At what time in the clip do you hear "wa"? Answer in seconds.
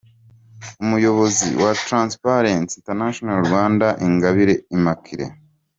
1.63-1.71